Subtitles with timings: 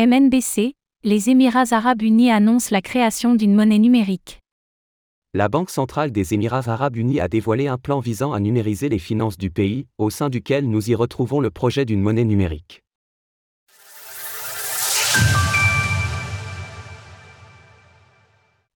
[0.00, 4.38] MNBC, les Émirats arabes unis annoncent la création d'une monnaie numérique.
[5.34, 9.00] La Banque centrale des Émirats arabes unis a dévoilé un plan visant à numériser les
[9.00, 12.84] finances du pays, au sein duquel nous y retrouvons le projet d'une monnaie numérique.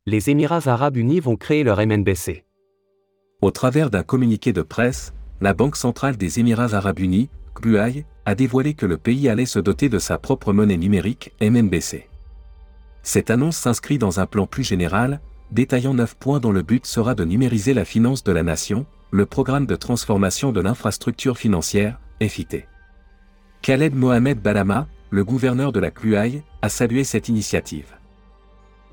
[0.07, 2.45] Les Émirats arabes unis vont créer leur MNBC.
[3.43, 7.31] Au travers d'un communiqué de presse, la Banque centrale des Émirats arabes unis,
[7.63, 12.09] BUAI, a dévoilé que le pays allait se doter de sa propre monnaie numérique, MNBC.
[13.03, 17.15] Cette annonce s'inscrit dans un plan plus général, détaillant neuf points dont le but sera
[17.15, 22.65] de numériser la finance de la nation, le programme de transformation de l'infrastructure financière, FIT.
[23.61, 27.97] Khaled Mohamed Balama, le gouverneur de la CLUAI, a salué cette initiative.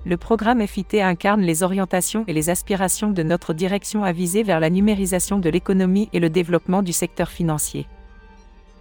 [0.05, 4.69] Le programme FIT incarne les orientations et les aspirations de notre direction avisée vers la
[4.69, 7.85] numérisation de l'économie et le développement du secteur financier.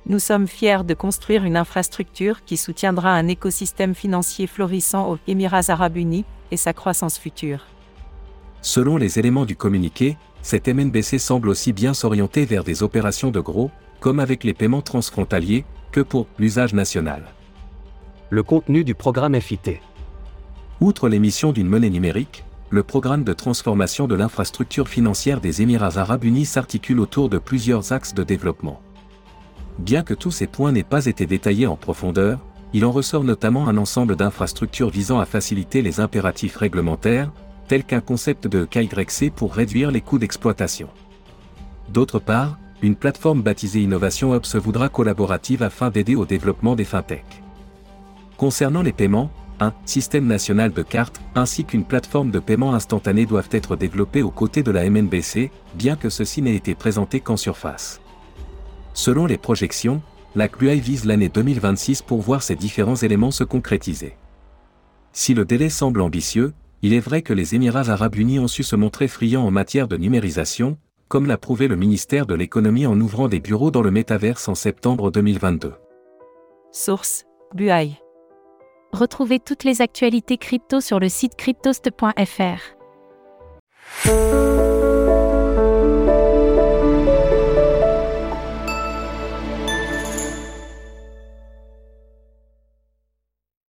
[0.07, 5.69] Nous sommes fiers de construire une infrastructure qui soutiendra un écosystème financier florissant aux Émirats
[5.69, 7.67] arabes unis et sa croissance future.
[8.63, 13.41] Selon les éléments du communiqué, cette MNBC semble aussi bien s'orienter vers des opérations de
[13.41, 17.25] gros, comme avec les paiements transfrontaliers, que pour l'usage national.
[18.31, 19.81] Le contenu du programme FIT.
[20.81, 26.25] Outre l'émission d'une monnaie numérique, le programme de transformation de l'infrastructure financière des Émirats arabes
[26.25, 28.81] unis s'articule autour de plusieurs axes de développement.
[29.79, 32.41] Bien que tous ces points n'aient pas été détaillés en profondeur,
[32.73, 37.31] il en ressort notamment un ensemble d'infrastructures visant à faciliter les impératifs réglementaires,
[37.69, 40.89] tels qu'un concept de KYC pour réduire les coûts d'exploitation.
[41.91, 46.85] D'autre part, une plateforme baptisée Innovation Hub se voudra collaborative afin d'aider au développement des
[46.85, 47.43] fintechs.
[48.37, 53.49] Concernant les paiements, un système national de cartes ainsi qu'une plateforme de paiement instantané doivent
[53.51, 58.01] être développés aux côtés de la MNBC, bien que ceci n'ait été présenté qu'en surface.
[58.99, 60.03] Selon les projections,
[60.35, 64.17] la CLUAI vise l'année 2026 pour voir ces différents éléments se concrétiser.
[65.13, 66.53] Si le délai semble ambitieux,
[66.83, 69.87] il est vrai que les Émirats arabes unis ont su se montrer friands en matière
[69.87, 73.93] de numérisation, comme l'a prouvé le ministère de l'économie en ouvrant des bureaux dans le
[73.93, 75.75] métaverse en septembre 2022.
[76.73, 77.93] Source BUAI.
[78.93, 82.75] Retrouvez toutes les actualités crypto sur le site cryptost.fr.